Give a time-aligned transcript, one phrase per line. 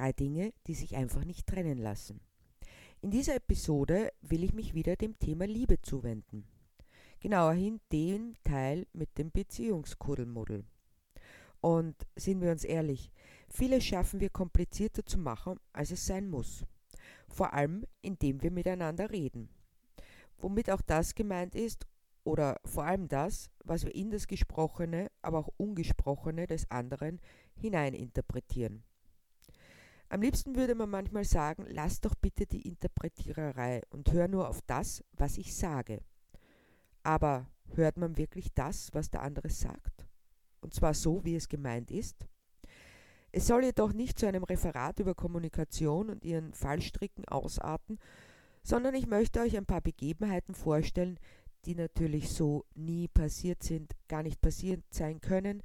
[0.00, 2.22] Drei Dinge, die sich einfach nicht trennen lassen.
[3.02, 6.46] In dieser Episode will ich mich wieder dem Thema Liebe zuwenden.
[7.20, 10.64] Genauerhin dem Teil mit dem Beziehungskuddelmuddel.
[11.60, 13.12] Und sind wir uns ehrlich,
[13.50, 16.64] vieles schaffen wir komplizierter zu machen, als es sein muss.
[17.28, 19.50] Vor allem, indem wir miteinander reden.
[20.38, 21.86] Womit auch das gemeint ist,
[22.24, 27.20] oder vor allem das, was wir in das Gesprochene, aber auch Ungesprochene des anderen
[27.54, 28.82] hineininterpretieren.
[30.12, 34.60] Am liebsten würde man manchmal sagen, lass doch bitte die Interpretiererei und hör nur auf
[34.66, 36.02] das, was ich sage.
[37.04, 40.04] Aber hört man wirklich das, was der andere sagt?
[40.62, 42.26] Und zwar so, wie es gemeint ist?
[43.30, 48.00] Es soll jedoch nicht zu einem Referat über Kommunikation und ihren Fallstricken ausarten,
[48.64, 51.20] sondern ich möchte euch ein paar Begebenheiten vorstellen,
[51.66, 55.62] die natürlich so nie passiert sind, gar nicht passiert sein können,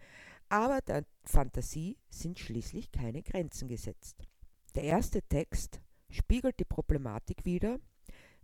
[0.49, 4.27] aber der Fantasie sind schließlich keine Grenzen gesetzt.
[4.75, 7.79] Der erste Text spiegelt die Problematik wider,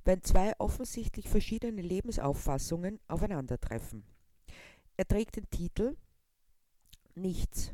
[0.05, 4.05] wenn zwei offensichtlich verschiedene Lebensauffassungen aufeinandertreffen.
[4.95, 5.97] Er trägt den Titel
[7.15, 7.73] Nichts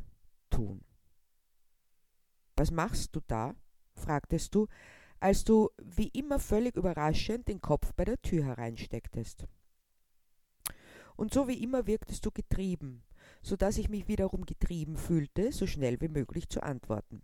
[0.50, 0.84] tun.
[2.56, 3.54] Was machst du da?
[3.94, 4.66] fragtest du,
[5.20, 9.46] als du wie immer völlig überraschend den Kopf bei der Tür hereinstecktest.
[11.16, 13.04] Und so wie immer wirktest du getrieben,
[13.42, 17.22] so dass ich mich wiederum getrieben fühlte, so schnell wie möglich zu antworten.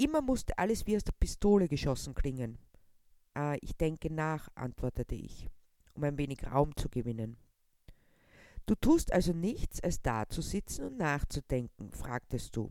[0.00, 2.56] Immer musste alles wie aus der Pistole geschossen klingen.
[3.34, 5.50] Ah, ich denke nach, antwortete ich,
[5.94, 7.36] um ein wenig Raum zu gewinnen.
[8.66, 12.70] Du tust also nichts, als dazusitzen und nachzudenken, fragtest du.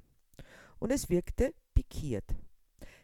[0.80, 2.36] Und es wirkte pikiert.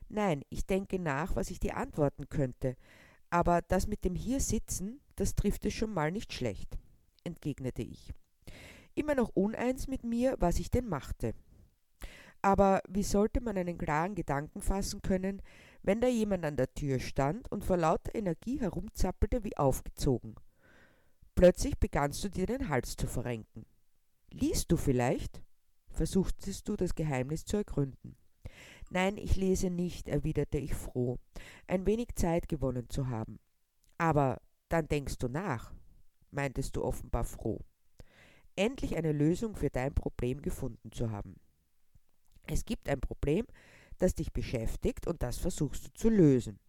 [0.08, 2.78] Nein, ich denke nach, was ich dir antworten könnte,
[3.30, 6.78] aber das mit dem hier sitzen, das trifft es schon mal nicht schlecht,
[7.26, 8.14] entgegnete ich.
[8.96, 11.34] Immer noch uneins mit mir, was ich denn machte.
[12.44, 15.42] Aber wie sollte man einen klaren Gedanken fassen können,
[15.82, 20.36] wenn da jemand an der Tür stand und vor lauter Energie herumzappelte wie aufgezogen?
[21.36, 23.66] Plötzlich begannst du dir den Hals zu verrenken.
[24.30, 25.42] Liest du vielleicht?
[25.88, 28.18] Versuchtest du das Geheimnis zu ergründen.
[28.90, 31.20] Nein, ich lese nicht, erwiderte ich froh,
[31.68, 33.40] ein wenig Zeit gewonnen zu haben.
[33.98, 35.74] Aber dann denkst du nach,
[36.32, 37.62] meintest du offenbar froh,
[38.58, 41.40] endlich eine Lösung für dein Problem gefunden zu haben.
[42.54, 43.48] Es gibt ein Problem,
[43.98, 46.60] das dich beschäftigt und das versuchst du zu lösen.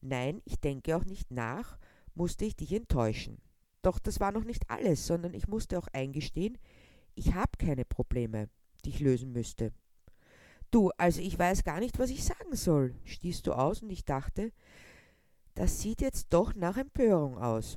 [0.00, 1.78] Nein, ich denke auch nicht nach,
[2.14, 3.36] musste ich dich enttäuschen.
[3.82, 6.56] Doch das war noch nicht alles, sondern ich musste auch eingestehen,
[7.14, 8.48] ich habe keine Probleme,
[8.84, 9.74] die ich lösen müsste.
[10.70, 14.06] Du, also ich weiß gar nicht, was ich sagen soll, stieß du aus und ich
[14.06, 14.52] dachte,
[15.54, 17.76] das sieht jetzt doch nach Empörung aus.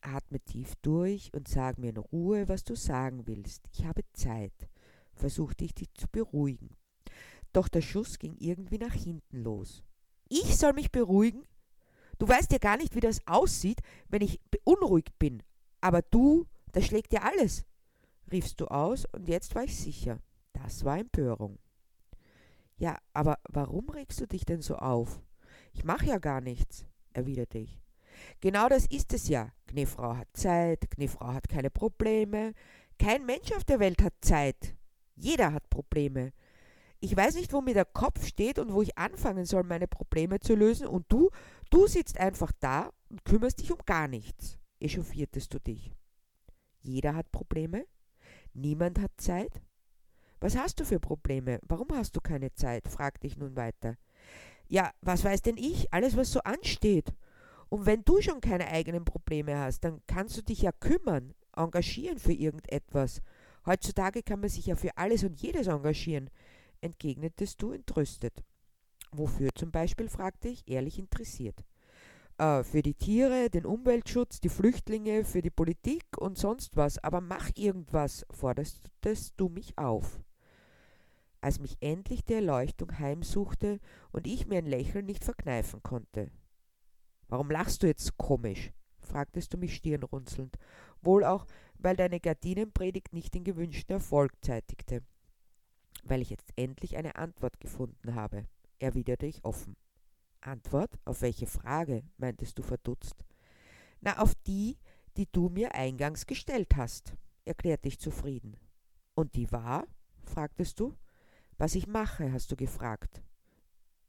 [0.00, 3.68] Atme tief durch und sag mir in Ruhe, was du sagen willst.
[3.74, 4.69] Ich habe Zeit
[5.20, 6.76] versuchte ich dich zu beruhigen.
[7.52, 9.82] Doch der Schuss ging irgendwie nach hinten los.
[10.28, 11.44] Ich soll mich beruhigen?
[12.18, 15.42] Du weißt ja gar nicht, wie das aussieht, wenn ich beunruhigt bin.
[15.80, 17.64] Aber du, das schlägt ja alles,
[18.30, 20.20] riefst du aus, und jetzt war ich sicher.
[20.52, 21.58] Das war Empörung.
[22.76, 25.20] Ja, aber warum regst du dich denn so auf?
[25.72, 27.80] Ich mache ja gar nichts, erwiderte ich.
[28.40, 29.52] Genau das ist es ja.
[29.66, 32.52] Kniffrau hat Zeit, Kniffrau hat keine Probleme.
[32.98, 34.76] Kein Mensch auf der Welt hat Zeit.
[35.20, 36.32] Jeder hat Probleme.
[36.98, 40.40] Ich weiß nicht, wo mir der Kopf steht und wo ich anfangen soll, meine Probleme
[40.40, 41.30] zu lösen, und du,
[41.70, 45.94] du sitzt einfach da und kümmerst dich um gar nichts, echauffiertest du dich.
[46.80, 47.86] Jeder hat Probleme?
[48.54, 49.62] Niemand hat Zeit?
[50.40, 51.60] Was hast du für Probleme?
[51.62, 52.88] Warum hast du keine Zeit?
[52.88, 53.96] fragte ich nun weiter.
[54.68, 55.92] Ja, was weiß denn ich?
[55.92, 57.12] Alles, was so ansteht.
[57.68, 62.18] Und wenn du schon keine eigenen Probleme hast, dann kannst du dich ja kümmern, engagieren
[62.18, 63.20] für irgendetwas.
[63.66, 66.30] Heutzutage kann man sich ja für alles und jedes engagieren,
[66.80, 68.42] entgegnetest du entrüstet.
[69.12, 70.08] Wofür zum Beispiel?
[70.08, 71.64] fragte ich, ehrlich interessiert.
[72.38, 77.20] Äh, für die Tiere, den Umweltschutz, die Flüchtlinge, für die Politik und sonst was, aber
[77.20, 80.20] mach irgendwas, fordertest du mich auf.
[81.42, 83.80] Als mich endlich die Erleuchtung heimsuchte
[84.12, 86.30] und ich mir ein Lächeln nicht verkneifen konnte.
[87.28, 88.72] Warum lachst du jetzt komisch?
[89.00, 90.56] fragtest du mich stirnrunzelnd,
[91.02, 91.46] wohl auch,
[91.78, 95.02] weil deine Gardinenpredigt nicht den gewünschten Erfolg zeitigte.
[96.04, 98.46] Weil ich jetzt endlich eine Antwort gefunden habe,
[98.78, 99.76] erwiderte ich offen.
[100.40, 100.98] Antwort?
[101.04, 102.02] Auf welche Frage?
[102.16, 103.24] meintest du verdutzt.
[104.00, 104.78] Na, auf die,
[105.16, 107.14] die du mir eingangs gestellt hast,
[107.44, 108.56] erklärte ich zufrieden.
[109.14, 109.86] Und die war?
[110.24, 110.96] fragtest du.
[111.58, 113.22] Was ich mache, hast du gefragt,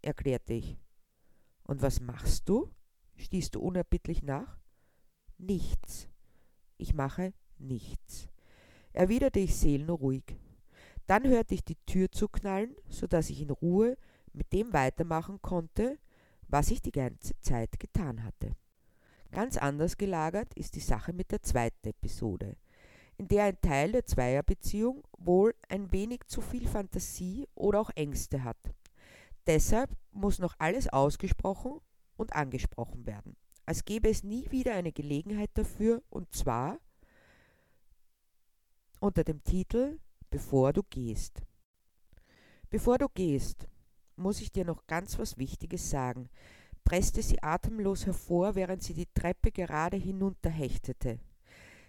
[0.01, 0.77] erklärte ich.
[1.63, 2.69] Und was machst du?
[3.17, 4.57] stieß du unerbittlich nach.
[5.38, 6.10] Nichts.
[6.81, 8.27] Ich mache nichts,
[8.91, 10.23] erwiderte ich seelenruhig.
[11.05, 13.97] Dann hörte ich die Tür zuknallen, so dass ich in Ruhe
[14.33, 15.99] mit dem weitermachen konnte,
[16.47, 18.55] was ich die ganze Zeit getan hatte.
[19.31, 22.57] Ganz anders gelagert ist die Sache mit der zweiten Episode,
[23.15, 28.43] in der ein Teil der Zweierbeziehung wohl ein wenig zu viel Fantasie oder auch Ängste
[28.43, 28.57] hat.
[29.45, 31.79] Deshalb muss noch alles ausgesprochen
[32.17, 33.35] und angesprochen werden,
[33.71, 36.77] als gäbe es nie wieder eine Gelegenheit dafür, und zwar
[39.00, 39.97] unter dem Titel
[40.29, 41.41] Bevor du gehst.
[42.69, 43.69] Bevor du gehst,
[44.18, 46.29] muss ich dir noch ganz was Wichtiges sagen,
[46.83, 51.19] presste sie atemlos hervor, während sie die Treppe gerade hinunterhechtete.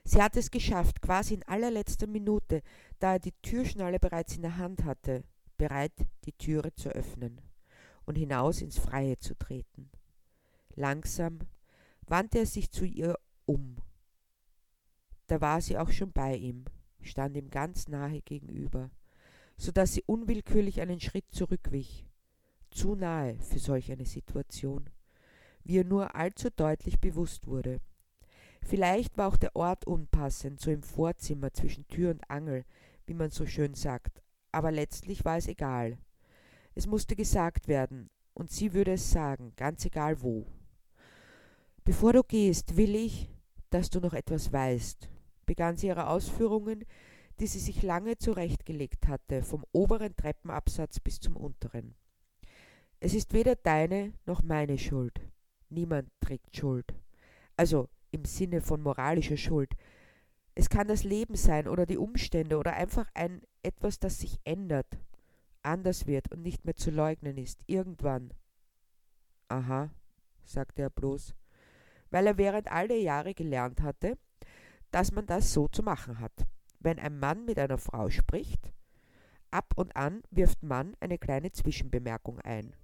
[0.05, 2.62] Sie hatte es geschafft, quasi in allerletzter Minute,
[3.00, 5.25] da er die Türschnalle bereits in der Hand hatte,
[5.58, 7.40] bereit, die Türe zu öffnen
[8.05, 9.90] und hinaus ins Freie zu treten.
[10.76, 11.40] Langsam
[12.12, 13.76] wandte er sich zu ihr um.
[15.29, 16.67] Da war sie auch schon bei ihm,
[17.00, 18.91] stand ihm ganz nahe gegenüber,
[19.56, 22.06] so dass sie unwillkürlich einen Schritt zurückwich
[22.70, 24.91] zu nahe für solch eine Situation,
[25.64, 27.81] wie ihr nur allzu deutlich bewusst wurde.
[28.61, 32.67] Vielleicht war auch der Ort unpassend, so im Vorzimmer zwischen Tür und Angel,
[33.06, 34.23] wie man so schön sagt,
[34.53, 35.97] aber letztlich war es egal.
[36.75, 40.47] Es musste gesagt werden, und sie würde es sagen, ganz egal wo.
[41.84, 43.29] Bevor du gehst, will ich,
[43.70, 45.08] dass du noch etwas weißt,
[45.46, 46.84] begann sie ihre Ausführungen,
[47.40, 51.96] die sie sich lange zurechtgelegt hatte, vom oberen Treppenabsatz bis zum unteren.
[53.00, 55.20] Es ist weder deine noch meine Schuld.
[55.70, 56.94] Niemand trägt Schuld.
[57.56, 59.73] Also im Sinne von moralischer Schuld.
[60.55, 64.99] Es kann das Leben sein oder die Umstände oder einfach ein etwas, das sich ändert,
[65.62, 68.32] anders wird und nicht mehr zu leugnen ist, irgendwann.
[69.49, 69.90] Aha,
[70.44, 71.35] sagte er bloß,
[72.12, 74.17] weil er während all der Jahre gelernt hatte,
[74.93, 76.47] dass man das so zu machen hat.
[76.79, 78.73] Wenn ein Mann mit einer Frau spricht,
[79.50, 82.76] ab und an wirft Mann eine kleine Zwischenbemerkung ein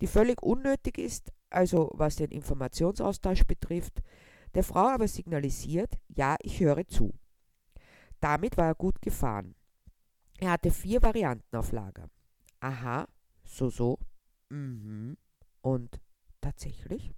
[0.00, 4.02] die völlig unnötig ist, also was den Informationsaustausch betrifft,
[4.54, 7.14] der Frau aber signalisiert, ja, ich höre zu.
[8.20, 9.54] Damit war er gut gefahren.
[10.38, 12.08] Er hatte vier Varianten auf Lager.
[12.60, 13.06] Aha,
[13.44, 13.98] so, so,
[14.48, 15.16] mhm,
[15.60, 16.00] und
[16.40, 17.12] tatsächlich?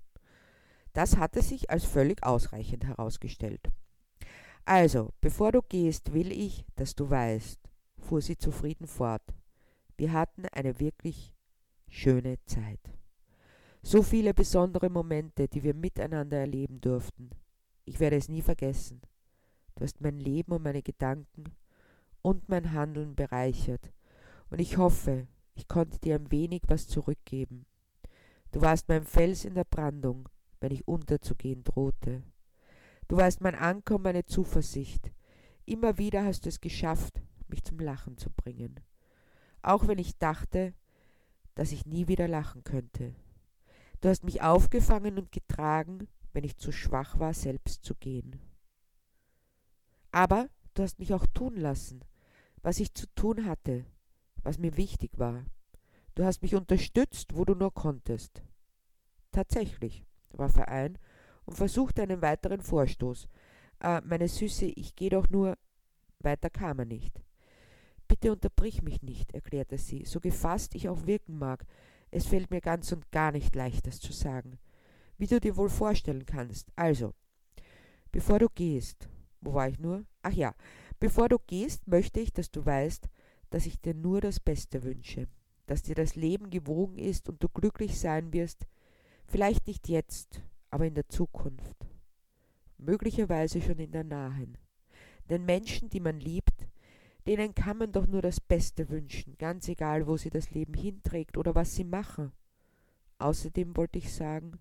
[0.92, 3.70] Das hatte sich als völlig ausreichend herausgestellt.
[4.64, 7.60] Also, bevor du gehst, will ich, dass du weißt,
[7.98, 9.22] fuhr sie zufrieden fort.
[9.96, 11.34] Wir hatten eine wirklich
[11.88, 12.80] schöne Zeit.
[13.82, 17.30] So viele besondere Momente, die wir miteinander erleben durften.
[17.84, 19.00] Ich werde es nie vergessen.
[19.74, 21.44] Du hast mein Leben und meine Gedanken
[22.22, 23.92] und mein Handeln bereichert,
[24.50, 27.66] und ich hoffe, ich konnte dir ein wenig was zurückgeben.
[28.52, 30.28] Du warst mein Fels in der Brandung,
[30.60, 32.22] wenn ich unterzugehen drohte.
[33.08, 35.10] Du warst mein Anker und meine Zuversicht.
[35.64, 38.80] Immer wieder hast du es geschafft, mich zum Lachen zu bringen.
[39.62, 40.74] Auch wenn ich dachte,
[41.54, 43.14] dass ich nie wieder lachen könnte.
[44.00, 48.40] Du hast mich aufgefangen und getragen, wenn ich zu schwach war, selbst zu gehen.
[50.12, 52.04] Aber du hast mich auch tun lassen,
[52.62, 53.84] was ich zu tun hatte,
[54.42, 55.44] was mir wichtig war.
[56.14, 58.42] Du hast mich unterstützt, wo du nur konntest.
[59.32, 60.98] Tatsächlich, warf er ein
[61.44, 63.28] und versuchte einen weiteren Vorstoß.
[63.80, 65.56] Äh, meine Süße, ich geh doch nur.
[66.20, 67.22] Weiter kam er nicht.
[68.06, 71.64] Bitte unterbrich mich nicht, erklärte sie, so gefasst ich auch wirken mag.
[72.10, 74.58] Es fällt mir ganz und gar nicht leicht, das zu sagen.
[75.16, 76.68] Wie du dir wohl vorstellen kannst.
[76.74, 77.14] Also,
[78.10, 79.08] bevor du gehst,
[79.40, 80.04] wo war ich nur?
[80.22, 80.54] Ach ja,
[80.98, 83.08] bevor du gehst, möchte ich, dass du weißt,
[83.50, 85.28] dass ich dir nur das Beste wünsche,
[85.66, 88.66] dass dir das Leben gewogen ist und du glücklich sein wirst,
[89.30, 91.76] vielleicht nicht jetzt, aber in der Zukunft,
[92.78, 94.58] möglicherweise schon in der nahen.
[95.28, 96.66] Denn Menschen, die man liebt,
[97.26, 101.36] Denen kann man doch nur das Beste wünschen, ganz egal, wo sie das Leben hinträgt
[101.36, 102.32] oder was sie machen.
[103.18, 104.58] Außerdem wollte ich sagen,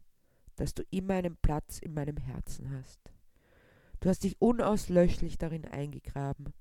[0.57, 2.99] dass du immer einen Platz in meinem Herzen hast.
[4.01, 6.53] Du hast dich unauslöschlich darin eingegraben,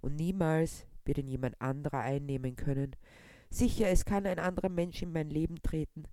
[0.00, 2.94] und niemals wird ihn jemand anderer einnehmen können.
[3.48, 6.04] Sicher, es kann ein anderer Mensch in mein Leben treten,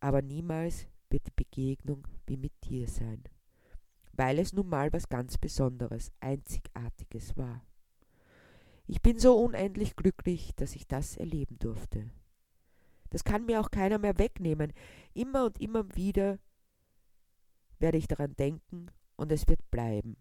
[0.00, 3.24] aber niemals wird die Begegnung wie mit dir sein,
[4.12, 7.62] weil es nun mal was ganz Besonderes, Einzigartiges war.
[8.86, 12.10] Ich bin so unendlich glücklich, dass ich das erleben durfte.
[13.10, 14.72] Das kann mir auch keiner mehr wegnehmen.
[15.14, 16.38] Immer und immer wieder
[17.78, 18.86] werde ich daran denken
[19.16, 20.16] und es wird bleiben.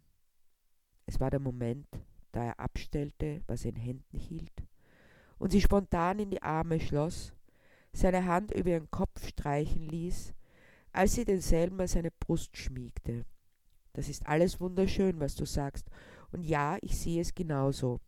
[1.06, 1.88] Es war der Moment,
[2.32, 4.64] da er abstellte, was er in Händen hielt,
[5.38, 7.34] und sie spontan in die Arme schloss,
[7.98, 10.34] seine Hand über ihren Kopf streichen ließ,
[10.92, 13.26] als sie denselben an seine Brust schmiegte.
[13.94, 15.90] Das ist alles wunderschön, was du sagst,
[16.32, 18.00] und ja, ich sehe es genauso.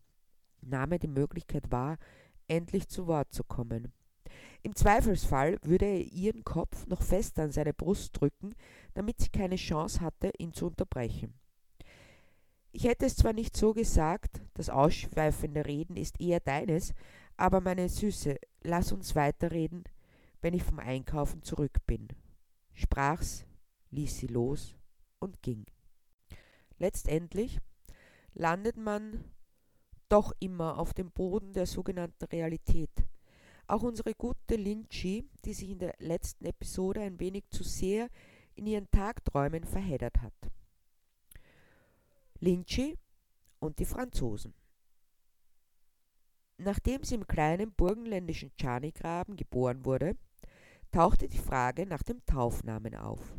[0.62, 1.96] nahm er die Möglichkeit wahr,
[2.46, 3.92] endlich zu Wort zu kommen.
[4.62, 8.54] Im Zweifelsfall würde er ihren Kopf noch fester an seine Brust drücken,
[8.94, 11.34] damit sie keine Chance hatte, ihn zu unterbrechen.
[12.72, 16.94] Ich hätte es zwar nicht so gesagt, das ausschweifende Reden ist eher deines,
[17.40, 19.84] aber meine Süße, lass uns weiterreden,
[20.42, 22.08] wenn ich vom Einkaufen zurück bin.
[22.74, 23.46] Sprach's,
[23.92, 24.76] ließ sie los
[25.20, 25.64] und ging.
[26.78, 27.58] Letztendlich
[28.34, 29.24] landet man
[30.10, 32.90] doch immer auf dem Boden der sogenannten Realität.
[33.66, 38.10] Auch unsere gute Lynchi, die sich in der letzten Episode ein wenig zu sehr
[38.54, 40.34] in ihren Tagträumen verheddert hat.
[42.38, 42.98] Lynchi
[43.60, 44.52] und die Franzosen.
[46.62, 50.18] Nachdem sie im kleinen burgenländischen Tschanigraben geboren wurde,
[50.92, 53.34] tauchte die Frage nach dem Taufnamen auf.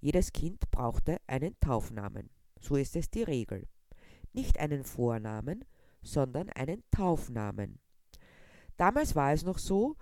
[0.00, 2.28] Jedes Kind brauchte einen Taufnamen,
[2.60, 3.66] so ist es die Regel.
[4.34, 5.64] Nicht einen Vornamen,
[6.02, 7.80] sondern einen Taufnamen.
[8.76, 9.96] Damals war es noch so,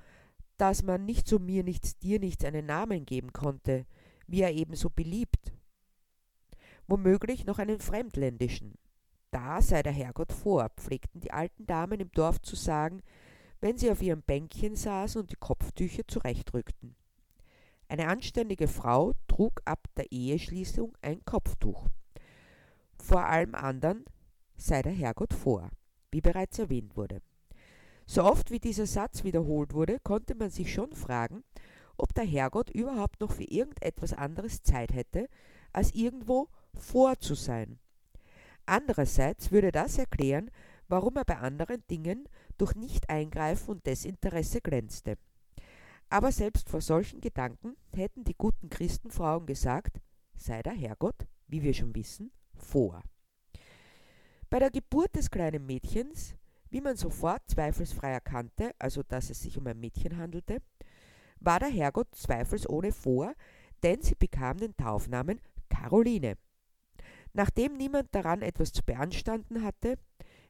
[0.57, 3.87] dass man nicht so mir nichts dir nichts einen Namen geben konnte,
[4.27, 5.53] wie er ebenso beliebt.
[6.89, 8.75] Womöglich noch einen fremdländischen.
[9.31, 13.03] Da sei der Herrgott vor, pflegten die alten Damen im Dorf zu sagen,
[13.61, 16.95] wenn sie auf ihrem Bänkchen saßen und die Kopftücher zurechtrückten.
[17.89, 21.89] Eine anständige Frau trug ab der Eheschließung ein Kopftuch.
[22.99, 24.05] Vor allem anderen
[24.57, 25.71] sei der Herrgott vor,
[26.11, 27.23] wie bereits erwähnt wurde.
[28.07, 31.45] So oft wie dieser Satz wiederholt wurde, konnte man sich schon fragen,
[31.97, 35.29] ob der Herrgott überhaupt noch für irgendetwas anderes Zeit hätte,
[35.73, 37.79] als irgendwo vor zu sein.
[38.69, 40.51] Andererseits würde das erklären,
[40.89, 45.17] warum er bei anderen Dingen durch Nicht-Eingreifen und Desinteresse glänzte.
[46.09, 50.01] Aber selbst vor solchen Gedanken hätten die guten Christenfrauen gesagt,
[50.37, 53.03] sei der Herrgott, wie wir schon wissen, vor.
[54.51, 56.35] Bei der Geburt des kleinen Mädchens
[56.71, 60.59] wie man sofort zweifelsfrei erkannte, also dass es sich um ein Mädchen handelte,
[61.41, 63.35] war der Herrgott zweifelsohne vor,
[63.83, 66.37] denn sie bekam den Taufnamen Caroline.
[67.39, 69.97] Nachdem niemand daran etwas zu beanstanden hatte,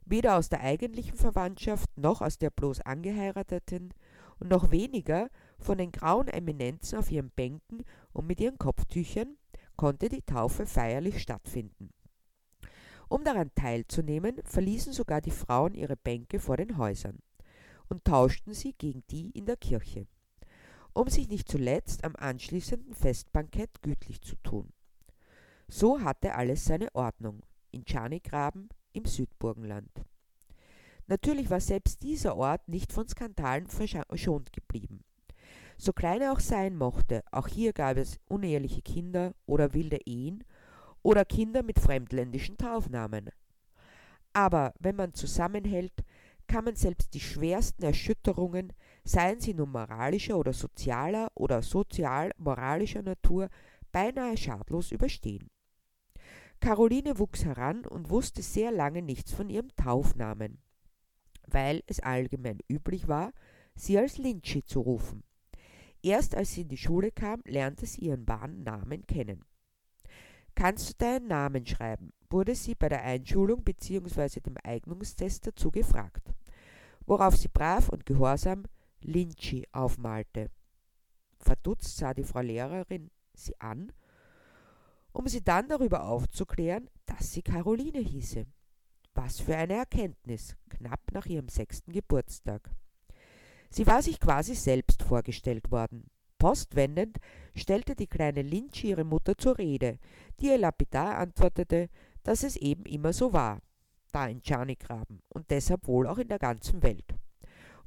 [0.07, 3.92] weder aus der eigentlichen Verwandtschaft noch aus der bloß angeheirateten
[4.38, 5.28] und noch weniger
[5.59, 9.37] von den grauen Eminenzen auf ihren Bänken und mit ihren Kopftüchern,
[9.76, 11.90] konnte die Taufe feierlich stattfinden.
[13.11, 17.18] Um daran teilzunehmen, verließen sogar die Frauen ihre Bänke vor den Häusern
[17.90, 20.07] und tauschten sie gegen die in der Kirche,
[20.95, 24.73] um sich nicht zuletzt am anschließenden Festbankett gütlich zu tun.
[25.70, 29.90] So hatte alles seine Ordnung in Tschanigraben im Südburgenland.
[31.06, 35.04] Natürlich war selbst dieser Ort nicht von Skandalen verschont geblieben.
[35.76, 40.42] So klein er auch sein mochte, auch hier gab es uneheliche Kinder oder wilde Ehen
[41.02, 43.30] oder Kinder mit fremdländischen Taufnamen.
[44.32, 46.04] Aber wenn man zusammenhält,
[46.46, 48.72] kann man selbst die schwersten Erschütterungen,
[49.04, 53.48] seien sie nun moralischer oder sozialer oder sozial-moralischer Natur,
[53.92, 55.50] beinahe schadlos überstehen.
[56.61, 60.59] Caroline wuchs heran und wusste sehr lange nichts von ihrem Taufnamen,
[61.47, 63.33] weil es allgemein üblich war,
[63.75, 65.23] sie als Lynchi zu rufen.
[66.03, 69.45] Erst als sie in die Schule kam, lernte sie ihren wahren Namen kennen.
[70.55, 72.12] Kannst du deinen Namen schreiben?
[72.31, 74.41] wurde sie bei der Einschulung bzw.
[74.41, 76.35] dem Eignungstest dazu gefragt,
[77.07, 78.65] worauf sie brav und gehorsam
[79.00, 80.50] Lynchi aufmalte.
[81.38, 83.93] Verdutzt sah die Frau Lehrerin sie an,
[85.12, 88.47] um sie dann darüber aufzuklären, dass sie Caroline hieße.
[89.15, 92.71] Was für eine Erkenntnis, knapp nach ihrem sechsten Geburtstag.
[93.71, 96.11] Sie war sich quasi selbst vorgestellt worden.
[96.38, 97.19] Postwendend
[97.55, 99.99] stellte die kleine Lynch ihre Mutter zur Rede,
[100.41, 101.88] die ihr lapidar antwortete,
[102.23, 103.61] dass es eben immer so war,
[104.12, 107.17] da in Tschanigraben und deshalb wohl auch in der ganzen Welt.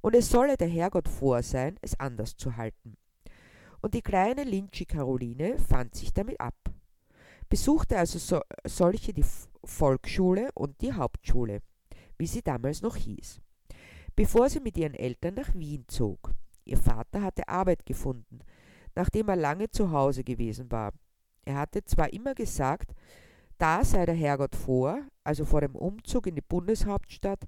[0.02, 2.98] Und es solle der Herrgott vor sein, es anders zu halten.
[3.82, 6.56] Und die kleine Lynchi Caroline fand sich damit ab,
[7.52, 9.26] besuchte also so, solche die
[9.66, 11.62] Volksschule und die Hauptschule,
[12.18, 13.42] wie sie damals noch hieß,
[14.16, 16.32] bevor sie mit ihren Eltern nach Wien zog.
[16.64, 18.40] Ihr Vater hatte Arbeit gefunden,
[18.96, 20.94] nachdem er lange zu Hause gewesen war.
[21.44, 22.94] Er hatte zwar immer gesagt,
[23.58, 27.46] da sei der Herrgott vor, also vor dem Umzug in die Bundeshauptstadt,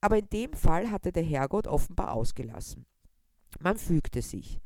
[0.00, 2.84] aber in dem Fall hatte der Herrgott offenbar ausgelassen.
[3.60, 4.60] Man fügte sich,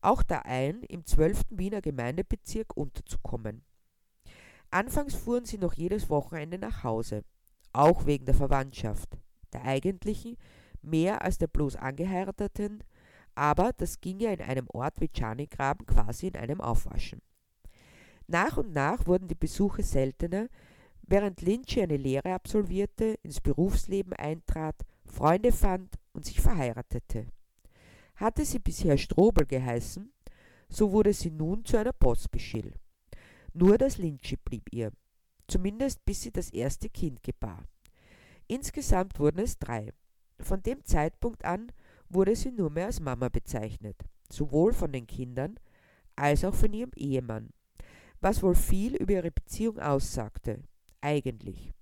[0.00, 3.62] auch da ein, im zwölften Wiener Gemeindebezirk unterzukommen.
[4.74, 7.22] Anfangs fuhren sie noch jedes Wochenende nach Hause,
[7.72, 9.08] auch wegen der Verwandtschaft,
[9.52, 10.36] der eigentlichen,
[10.82, 12.82] mehr als der bloß angeheirateten,
[13.36, 17.22] aber das ging ja in einem Ort wie Tschanigraben quasi in einem Aufwaschen.
[18.26, 20.48] Nach und nach wurden die Besuche seltener,
[21.02, 24.74] während Lynch eine Lehre absolvierte, ins Berufsleben eintrat,
[25.06, 27.28] Freunde fand und sich verheiratete.
[28.16, 30.12] Hatte sie bisher Strobel geheißen,
[30.68, 32.74] so wurde sie nun zu einer Pospechil.
[33.54, 34.92] Nur das Lynchy blieb ihr,
[35.46, 37.64] zumindest bis sie das erste Kind gebar.
[38.48, 39.92] Insgesamt wurden es drei.
[40.40, 41.72] Von dem Zeitpunkt an
[42.08, 43.96] wurde sie nur mehr als Mama bezeichnet,
[44.30, 45.58] sowohl von den Kindern
[46.16, 47.50] als auch von ihrem Ehemann,
[48.20, 50.62] was wohl viel über ihre Beziehung aussagte,
[51.00, 51.72] eigentlich.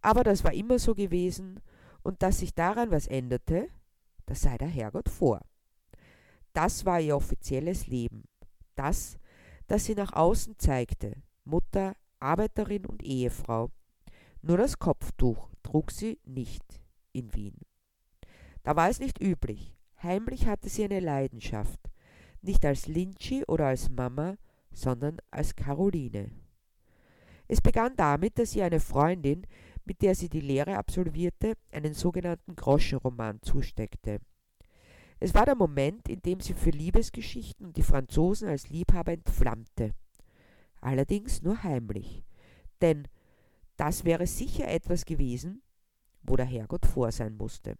[0.00, 1.60] Aber das war immer so gewesen,
[2.02, 3.68] und dass sich daran was änderte,
[4.26, 5.40] das sei der Herrgott vor.
[6.52, 8.24] Das war ihr offizielles Leben,
[8.74, 9.18] das,
[9.66, 13.70] das sie nach außen zeigte, Mutter, Arbeiterin und Ehefrau.
[14.42, 16.64] Nur das Kopftuch trug sie nicht
[17.12, 17.56] in Wien.
[18.62, 19.74] Da war es nicht üblich.
[20.02, 21.80] Heimlich hatte sie eine Leidenschaft,
[22.40, 24.36] nicht als Lynchy oder als Mama,
[24.72, 26.32] sondern als Caroline.
[27.46, 29.46] Es begann damit, dass sie eine Freundin,
[29.84, 34.20] mit der sie die Lehre absolvierte, einen sogenannten Groschenroman zusteckte.
[35.22, 39.92] Es war der Moment, in dem sie für Liebesgeschichten und die Franzosen als Liebhaber entflammte.
[40.80, 42.24] Allerdings nur heimlich.
[42.80, 43.06] Denn
[43.76, 45.62] das wäre sicher etwas gewesen,
[46.24, 47.76] wo der Herrgott vor sein musste.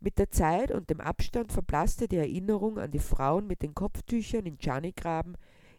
[0.00, 4.44] Mit der Zeit und dem Abstand verblasste die Erinnerung an die Frauen mit den Kopftüchern
[4.44, 5.38] in Giannigraben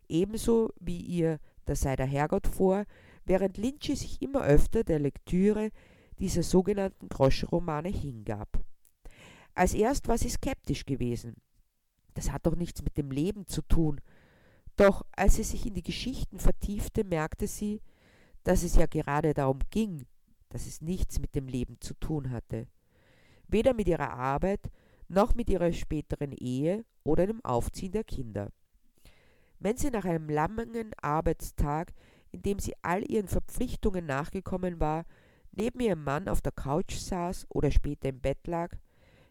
[0.10, 2.86] ebenso wie ihr da sei der Herrgott vor,
[3.24, 5.70] während Lynchy sich immer öfter der Lektüre
[6.18, 8.66] dieser sogenannten Groschenromane hingab.
[9.56, 11.38] Als erst war sie skeptisch gewesen.
[12.14, 14.02] Das hat doch nichts mit dem Leben zu tun.
[14.76, 17.82] Doch als sie sich in die Geschichten vertiefte, merkte sie,
[18.44, 20.06] dass es ja gerade darum ging,
[20.50, 22.68] dass es nichts mit dem Leben zu tun hatte.
[23.48, 24.70] Weder mit ihrer Arbeit
[25.08, 28.52] noch mit ihrer späteren Ehe oder dem Aufziehen der Kinder.
[29.60, 31.94] Wenn sie nach einem langen Arbeitstag,
[32.32, 35.06] in dem sie all ihren Verpflichtungen nachgekommen war,
[35.52, 38.76] neben ihrem Mann auf der Couch saß oder später im Bett lag,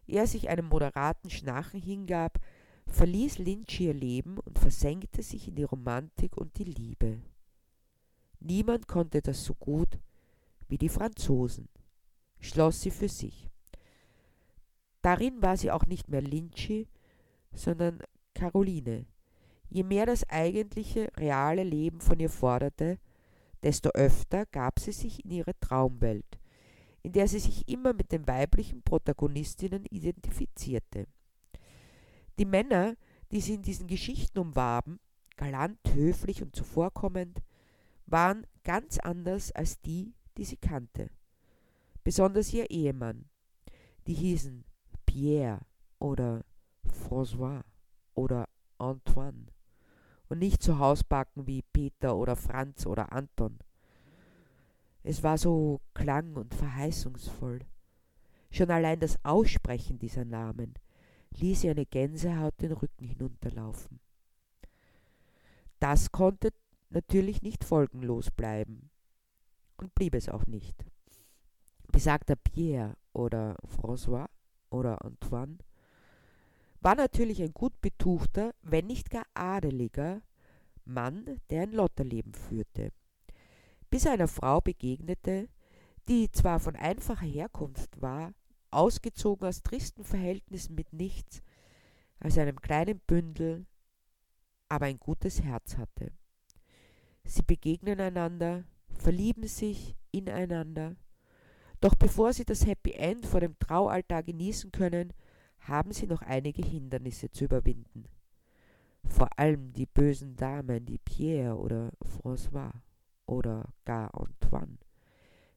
[0.06, 2.38] er sich einem moderaten Schnarchen hingab,
[2.86, 7.20] verließ Lynch ihr Leben und versenkte sich in die Romantik und die Liebe.
[8.40, 9.98] Niemand konnte das so gut
[10.68, 11.68] wie die Franzosen,
[12.40, 13.48] schloss sie für sich.
[15.02, 16.88] Darin war sie auch nicht mehr Lynchy,
[17.52, 18.00] sondern
[18.34, 19.06] Caroline,
[19.74, 23.00] Je mehr das eigentliche, reale Leben von ihr forderte,
[23.64, 26.38] desto öfter gab sie sich in ihre Traumwelt,
[27.04, 31.06] in der sie sich immer mit den weiblichen Protagonistinnen identifizierte.
[32.38, 32.96] Die Männer,
[33.30, 34.98] die sie in diesen Geschichten umwarben,
[35.36, 37.42] galant, höflich und zuvorkommend,
[38.06, 41.10] waren ganz anders als die, die sie kannte.
[42.02, 43.28] Besonders ihr Ehemann.
[44.06, 44.64] Die hießen
[45.04, 45.60] Pierre
[45.98, 46.42] oder
[46.86, 47.62] François
[48.14, 49.46] oder Antoine
[50.28, 53.58] und nicht zu Hausbacken wie Peter oder Franz oder Anton.
[55.04, 57.60] Es war so klang- und verheißungsvoll.
[58.50, 60.74] Schon allein das Aussprechen dieser Namen
[61.36, 64.00] ließ ihr eine Gänsehaut den Rücken hinunterlaufen.
[65.78, 66.52] Das konnte
[66.88, 68.90] natürlich nicht folgenlos bleiben
[69.76, 70.86] und blieb es auch nicht.
[71.92, 74.28] Besagter Pierre oder François
[74.70, 75.58] oder Antoine
[76.80, 80.22] war natürlich ein gut betuchter, wenn nicht gar adeliger
[80.86, 82.90] Mann, der ein Lotterleben führte.
[83.94, 85.48] Bis er einer Frau begegnete,
[86.08, 88.34] die zwar von einfacher Herkunft war,
[88.72, 91.44] ausgezogen aus tristen Verhältnissen mit nichts,
[92.18, 93.66] als einem kleinen Bündel,
[94.68, 96.10] aber ein gutes Herz hatte.
[97.22, 98.64] Sie begegnen einander,
[98.98, 100.96] verlieben sich ineinander,
[101.80, 105.12] doch bevor sie das Happy End vor dem Traualtar genießen können,
[105.60, 108.06] haben sie noch einige Hindernisse zu überwinden.
[109.04, 112.72] Vor allem die bösen Damen, die Pierre oder François
[113.26, 114.78] oder gar Antoine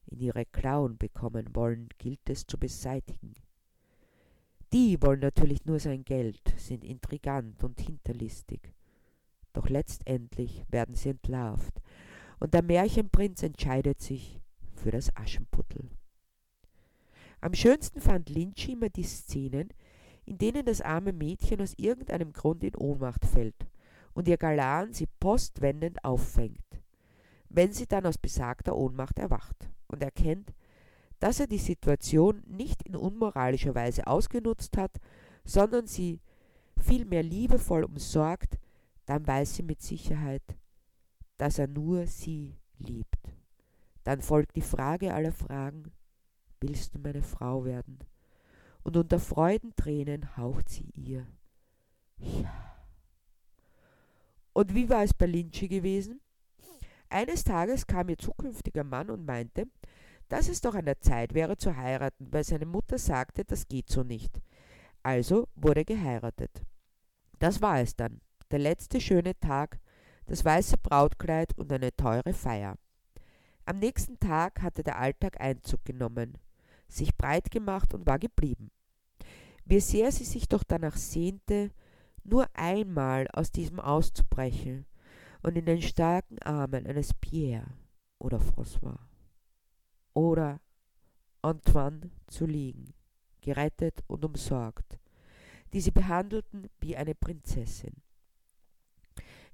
[0.08, 3.34] in ihre Klauen bekommen wollen, gilt es zu beseitigen.
[4.74, 8.74] Die wollen natürlich nur sein Geld, sind intrigant und hinterlistig.
[9.54, 11.82] Doch letztendlich werden sie entlarvt,
[12.40, 14.40] und der Märchenprinz entscheidet sich
[14.76, 15.90] für das Aschenputtel.
[17.42, 19.70] Am schönsten fand Lynch immer die Szenen,
[20.26, 23.68] in denen das arme Mädchen aus irgendeinem Grund in Ohnmacht fällt
[24.14, 26.60] und ihr Galan sie postwendend auffängt,
[27.50, 30.54] wenn sie dann aus besagter Ohnmacht erwacht und erkennt,
[31.20, 34.98] dass er die Situation nicht in unmoralischer Weise ausgenutzt hat,
[35.46, 36.22] sondern sie
[36.80, 38.60] vielmehr liebevoll umsorgt,
[39.06, 40.44] dann weiß sie mit Sicherheit,
[41.38, 43.34] dass er nur sie liebt.
[44.04, 45.92] Dann folgt die Frage aller Fragen,
[46.60, 48.00] willst du meine Frau werden?
[48.88, 51.28] und unter Freudentränen haucht sie ihr.
[52.20, 52.78] Ja.
[54.54, 56.22] Und wie war es bei Lynchy gewesen?
[57.10, 59.68] Eines Tages kam ihr zukünftiger Mann und meinte,
[60.30, 63.90] dass es doch an der Zeit wäre zu heiraten, weil seine Mutter sagte, das geht
[63.90, 64.42] so nicht.
[65.04, 66.64] Also wurde geheiratet.
[67.40, 68.20] Das war es dann,
[68.52, 69.80] der letzte schöne Tag,
[70.26, 72.78] das weiße Brautkleid und eine teure Feier.
[73.66, 76.38] Am nächsten Tag hatte der Alltag Einzug genommen,
[76.90, 78.72] sich breit gemacht und war geblieben.
[79.64, 81.72] Wie sehr sie sich doch danach sehnte,
[82.24, 84.86] nur einmal aus diesem auszubrechen
[85.44, 87.68] und in den starken Armen eines Pierre
[88.20, 89.00] oder François.
[90.14, 90.60] Oder
[91.42, 92.94] Antoine zu liegen,
[93.42, 95.00] gerettet und umsorgt,
[95.74, 97.94] die sie behandelten wie eine Prinzessin.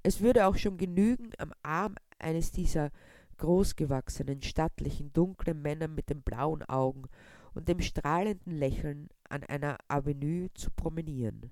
[0.02, 2.90] Es würde auch schon genügen, am Arm eines dieser
[3.38, 7.04] großgewachsenen, stattlichen, dunklen Männer mit den blauen Augen
[7.54, 11.50] und dem strahlenden Lächeln an einer Avenue zu promenieren,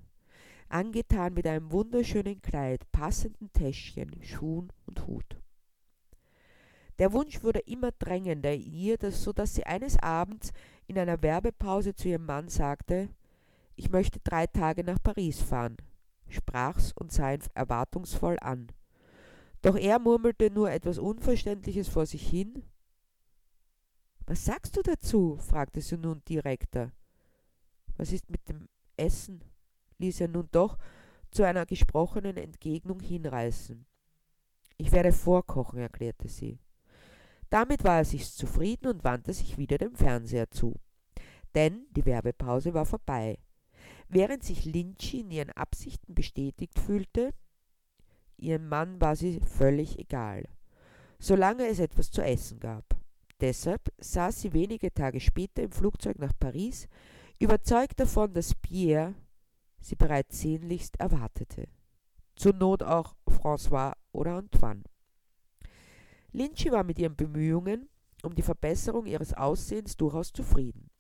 [0.73, 5.41] angetan mit einem wunderschönen Kleid, passenden Täschchen, Schuhen und Hut.
[6.99, 10.53] Der Wunsch wurde immer drängender in ihr, so dass sie eines Abends
[10.87, 13.09] in einer Werbepause zu ihrem Mann sagte,
[13.75, 15.77] ich möchte drei Tage nach Paris fahren,
[16.29, 18.69] sprach's und sah ihn erwartungsvoll an.
[19.63, 22.65] Doch er murmelte nur etwas Unverständliches vor sich hin.
[24.27, 25.37] Was sagst du dazu?
[25.37, 26.93] fragte sie nun direkter.
[27.97, 29.43] Was ist mit dem Essen?
[30.03, 30.77] Ließ er nun doch
[31.31, 33.87] zu einer gesprochenen Entgegnung hinreißen.
[34.77, 36.59] Ich werde vorkochen, erklärte sie.
[37.49, 40.75] Damit war er sich zufrieden und wandte sich wieder dem Fernseher zu.
[41.55, 43.39] Denn die Werbepause war vorbei.
[44.09, 47.33] Während sich Lynchi in ihren Absichten bestätigt fühlte,
[48.43, 50.49] Ihrem Mann war sie völlig egal,
[51.21, 52.85] solange es etwas zu essen gab.
[53.41, 56.89] Deshalb saß sie wenige Tage später im Flugzeug nach Paris,
[57.39, 59.15] überzeugt davon, dass Pierre
[59.83, 61.69] sie bereits sehnlichst erwartete.
[62.37, 64.83] Zur Not auch François oder Antoine.
[66.33, 67.89] Lynch war mit ihren Bemühungen
[68.23, 70.91] um die Verbesserung ihres Aussehens durchaus zufrieden.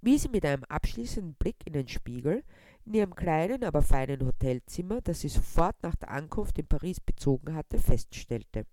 [0.00, 2.44] Wie sie mit einem abschließenden Blick in den Spiegel
[2.84, 7.54] in ihrem kleinen, aber feinen Hotelzimmer, das sie sofort nach der Ankunft in Paris bezogen
[7.54, 8.66] hatte, feststellte.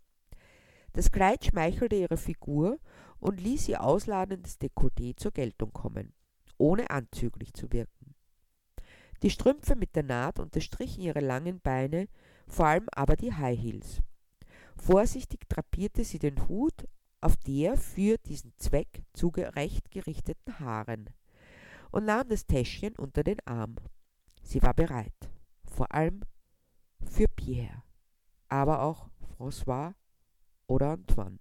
[0.91, 2.79] Das Kleid schmeichelte ihre Figur
[3.19, 6.13] und ließ ihr ausladendes Dekolleté zur Geltung kommen,
[6.57, 8.00] ohne anzüglich zu wirken.
[9.23, 12.07] Die Strümpfe mit der Naht unterstrichen ihre langen Beine,
[12.47, 14.01] vor allem aber die High Heels.
[14.77, 16.87] Vorsichtig drapierte sie den Hut
[17.21, 21.09] auf der für diesen Zweck zugerecht gerichteten Haaren
[21.91, 23.75] und nahm das Täschchen unter den Arm.
[24.41, 25.29] Sie war bereit,
[25.65, 26.21] vor allem
[27.05, 27.83] für Pierre,
[28.47, 29.93] aber auch François
[30.65, 31.37] oder Antoine.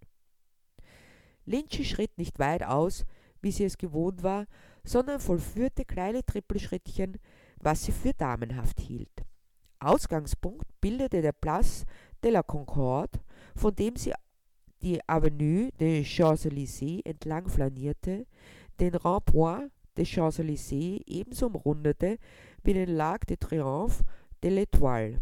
[1.47, 3.07] Lynch schritt nicht weit aus,
[3.41, 4.47] wie sie es gewohnt war,
[4.85, 7.19] sondern vollführte kleine Trippelschrittchen,
[7.61, 9.25] was sie für damenhaft hielt.
[9.79, 11.87] Ausgangspunkt bildete der Place
[12.23, 13.21] de la Concorde,
[13.57, 14.13] von dem sie
[14.83, 18.27] die Avenue des Champs-Élysées entlang flanierte,
[18.79, 22.19] den Rond-Point des Champs-Élysées ebenso umrundete
[22.63, 24.05] wie den Lac de Triomphe
[24.43, 25.19] de l'Étoile,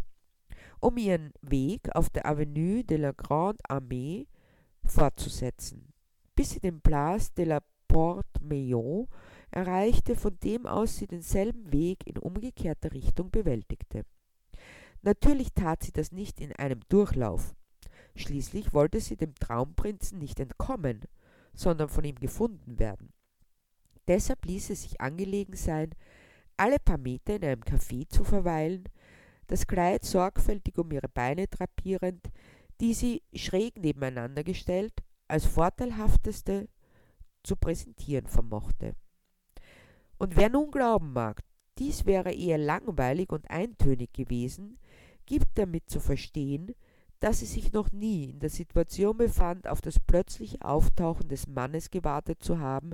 [0.79, 4.27] um ihren Weg auf der Avenue de la Grande Armée
[4.85, 5.93] fortzusetzen,
[6.35, 9.07] bis sie den Place de la Porte Meillon
[9.51, 14.05] erreichte, von dem aus sie denselben Weg in umgekehrter Richtung bewältigte.
[15.01, 17.55] Natürlich tat sie das nicht in einem Durchlauf.
[18.15, 21.01] Schließlich wollte sie dem Traumprinzen nicht entkommen,
[21.53, 23.13] sondern von ihm gefunden werden.
[24.07, 25.91] Deshalb ließ es sich angelegen sein,
[26.57, 28.83] alle paar Meter in einem Café zu verweilen,
[29.47, 32.29] das Kleid sorgfältig um ihre Beine drapierend,
[32.81, 34.93] die sie schräg nebeneinander gestellt
[35.27, 36.67] als vorteilhafteste
[37.43, 38.95] zu präsentieren vermochte.
[40.19, 41.41] Und wer nun glauben mag,
[41.77, 44.77] dies wäre eher langweilig und eintönig gewesen,
[45.25, 46.75] gibt damit zu verstehen,
[47.21, 51.89] dass sie sich noch nie in der Situation befand, auf das plötzliche Auftauchen des Mannes
[51.89, 52.91] gewartet zu haben,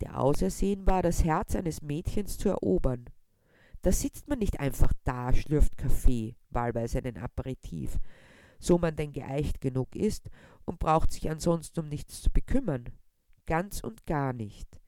[0.00, 3.06] der ausersehen war, das Herz eines Mädchens zu erobern.
[3.82, 7.98] Da sitzt man nicht einfach da, schlürft Kaffee, wahlweise einen Aperitif,
[8.60, 10.30] so man denn geeicht genug ist
[10.66, 12.84] und braucht sich ansonsten um nichts zu bekümmern.
[13.46, 14.79] Ganz und gar nicht.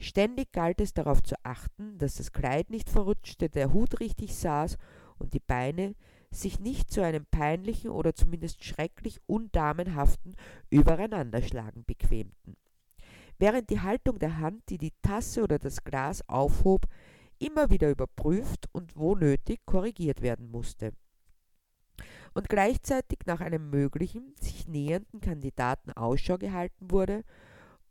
[0.00, 4.76] Ständig galt es darauf zu achten, dass das Kleid nicht verrutschte, der Hut richtig saß
[5.18, 5.94] und die Beine
[6.32, 10.34] sich nicht zu einem peinlichen oder zumindest schrecklich undamenhaften
[10.70, 12.56] Übereinanderschlagen bequemten
[13.40, 16.86] während die Haltung der Hand, die die Tasse oder das Glas aufhob,
[17.38, 20.92] immer wieder überprüft und wo nötig korrigiert werden musste.
[22.34, 27.24] Und gleichzeitig nach einem möglichen, sich nähernden Kandidaten Ausschau gehalten wurde,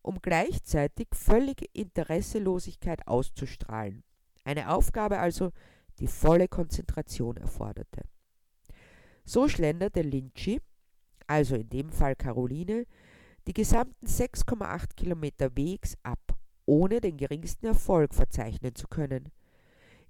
[0.02, 4.04] um gleichzeitig völlige Interesselosigkeit auszustrahlen.
[4.44, 5.52] Eine Aufgabe also,
[6.00, 8.04] die volle Konzentration erforderte.
[9.26, 10.62] So schlenderte Lynchi
[11.30, 12.86] also in dem Fall Caroline,
[13.48, 16.20] die gesamten 6,8 Kilometer Wegs ab,
[16.66, 19.30] ohne den geringsten Erfolg verzeichnen zu können.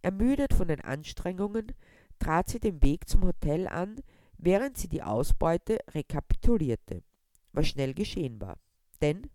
[0.01, 1.73] Ermüdet von den Anstrengungen
[2.19, 4.01] trat sie den Weg zum Hotel an,
[4.37, 7.03] während sie die Ausbeute rekapitulierte,
[7.51, 8.57] was schnell geschehen war.
[9.01, 9.29] Denn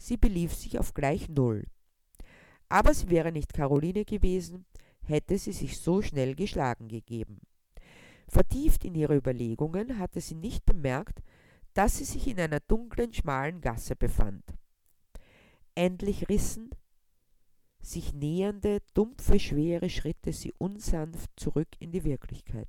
[0.00, 1.66] sie belief sich auf gleich Null.
[2.68, 4.64] Aber sie wäre nicht Caroline gewesen,
[5.02, 7.40] hätte sie sich so schnell geschlagen gegeben.
[8.28, 11.20] Vertieft in ihre Überlegungen hatte sie nicht bemerkt,
[11.74, 14.44] dass sie sich in einer dunklen, schmalen Gasse befand.
[15.74, 16.70] Endlich rissen
[17.82, 22.68] sich nähernde, dumpfe, schwere Schritte sie unsanft zurück in die Wirklichkeit.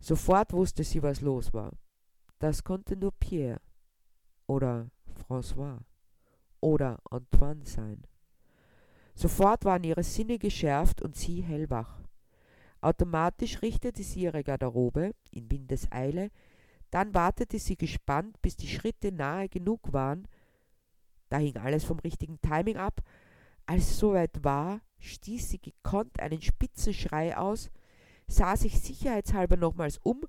[0.00, 1.72] Sofort wusste sie, was los war.
[2.38, 3.60] Das konnte nur Pierre
[4.46, 4.90] oder
[5.28, 5.80] François
[6.60, 8.02] oder Antoine sein.
[9.14, 12.00] Sofort waren ihre Sinne geschärft und sie hellwach.
[12.80, 16.30] Automatisch richtete sie ihre Garderobe in Windeseile,
[16.90, 20.26] dann wartete sie gespannt, bis die Schritte nahe genug waren.
[21.28, 23.02] Da hing alles vom richtigen Timing ab.
[23.66, 27.70] Als es soweit war, stieß sie gekonnt einen spitzen Schrei aus,
[28.26, 30.22] sah sich sicherheitshalber nochmals um,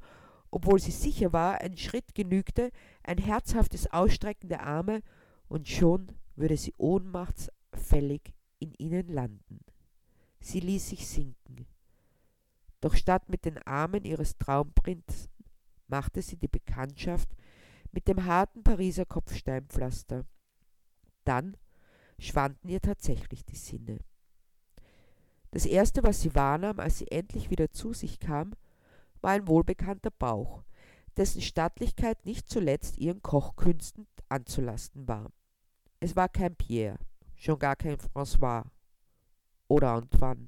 [0.52, 2.72] obwohl sie sicher war, ein Schritt genügte,
[3.04, 5.02] ein herzhaftes Ausstrecken der Arme,
[5.50, 9.60] und schon würde sie ohnmachtsfällig in ihnen landen.
[10.40, 11.68] Sie ließ sich sinken.
[12.82, 15.30] Doch statt mit den Armen ihres Traumprinzen
[15.88, 17.30] machte sie die Bekanntschaft
[17.92, 20.26] mit dem harten Pariser Kopfsteinpflaster.
[21.26, 21.58] Dann
[22.20, 24.00] schwanden ihr tatsächlich die Sinne.
[25.52, 28.54] Das erste, was sie wahrnahm, als sie endlich wieder zu sich kam,
[29.22, 30.64] war ein wohlbekannter Bauch,
[31.18, 35.32] dessen Stattlichkeit nicht zuletzt ihren Kochkünsten anzulasten war.
[36.02, 36.98] Es war kein Pierre,
[37.36, 38.64] schon gar kein François
[39.68, 40.46] oder Antoine.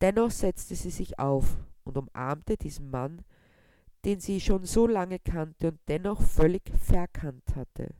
[0.00, 3.24] Dennoch setzte sie sich auf und umarmte diesen Mann,
[4.04, 7.94] den sie schon so lange kannte und dennoch völlig verkannt hatte.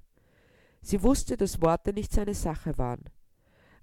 [0.83, 3.05] Sie wusste, dass Worte nicht seine Sache waren.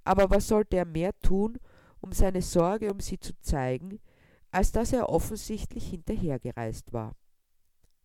[0.04, 1.58] Aber was sollte er mehr tun,
[2.00, 4.00] um seine Sorge um sie zu zeigen,
[4.52, 7.16] als dass er offensichtlich hinterhergereist war?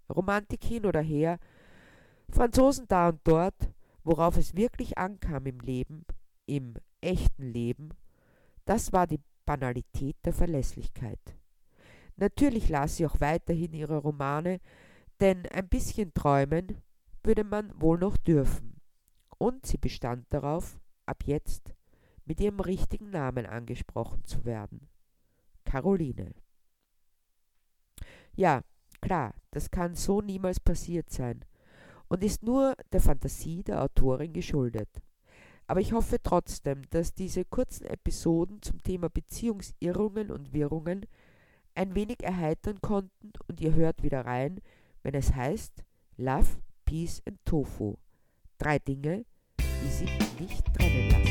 [0.08, 1.38] Romantik hin oder her,
[2.30, 3.70] Franzosen da und dort,
[4.10, 6.04] worauf es wirklich ankam im Leben,
[6.46, 7.90] im echten Leben,
[8.64, 11.20] das war die Banalität der Verlässlichkeit.
[12.16, 14.58] Natürlich las sie auch weiterhin ihre Romane,
[15.20, 16.82] denn ein bisschen träumen
[17.22, 18.80] würde man wohl noch dürfen.
[19.38, 21.72] Und sie bestand darauf, ab jetzt
[22.24, 24.88] mit ihrem richtigen Namen angesprochen zu werden.
[25.64, 26.34] Caroline.
[28.34, 28.62] Ja,
[29.00, 31.44] klar, das kann so niemals passiert sein
[32.10, 34.88] und ist nur der Fantasie der Autorin geschuldet.
[35.66, 41.06] Aber ich hoffe trotzdem, dass diese kurzen Episoden zum Thema Beziehungsirrungen und Wirrungen
[41.76, 44.60] ein wenig erheitern konnten und ihr hört wieder rein,
[45.04, 45.84] wenn es heißt
[46.16, 47.94] Love, Peace and Tofu.
[48.58, 49.24] Drei Dinge,
[49.60, 51.29] die sich nicht trennen lassen.